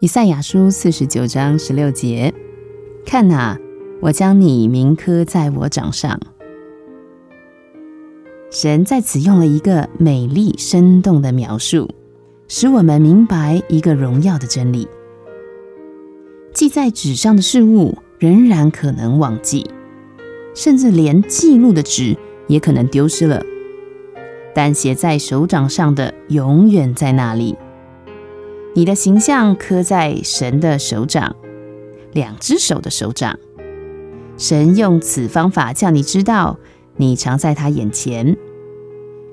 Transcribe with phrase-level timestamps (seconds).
[0.00, 2.32] 以赛亚书四十九章十六节，
[3.04, 3.58] 看哪，
[4.00, 6.18] 我将你铭刻在我掌上。
[8.50, 11.86] 神在此用了一个美丽生动的描述，
[12.48, 14.88] 使我们明白一个荣耀的真理：
[16.54, 19.70] 记在纸上的事物仍然可能忘记，
[20.54, 23.44] 甚至连记录的纸也可能丢失了，
[24.54, 27.54] 但写在手掌上的永远在那里。
[28.72, 31.34] 你的形象刻在神的手掌，
[32.12, 33.36] 两只手的手掌。
[34.36, 36.56] 神用此方法叫你知道，
[36.96, 38.36] 你常在他眼前。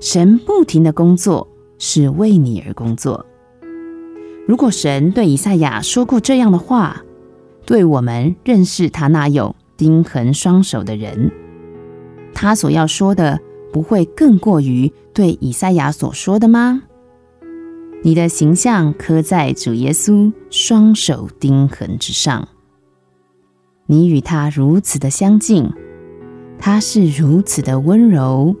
[0.00, 3.24] 神不停的工作，是为你而工作。
[4.46, 7.04] 如果神对以赛亚说过这样的话，
[7.64, 11.30] 对我们认识他那有钉痕双手的人，
[12.34, 13.38] 他所要说的，
[13.72, 16.82] 不会更过于对以赛亚所说的吗？
[18.02, 22.48] 你的形象刻在主耶稣双手钉痕之上，
[23.86, 25.68] 你与他如此的相近，
[26.60, 28.54] 他是如此的温柔，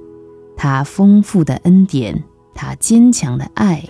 [0.56, 3.88] 他丰富的恩典，他坚强的爱，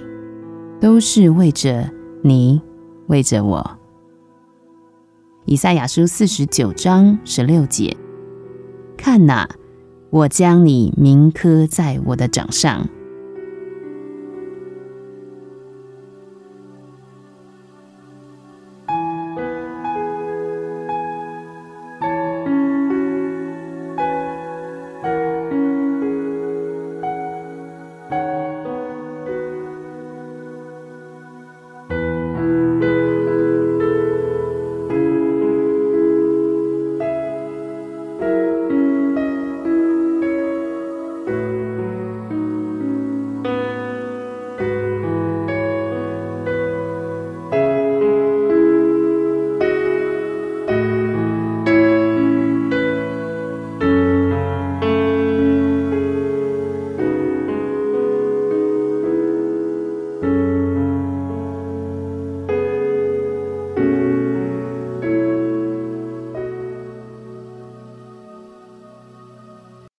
[0.81, 1.91] 都是为着
[2.23, 2.61] 你，
[3.07, 3.79] 为着我。
[5.47, 7.97] 以赛亚书四十九章十六节，
[8.99, 9.49] 看哪，
[10.11, 12.87] 我将你铭刻在我的掌上。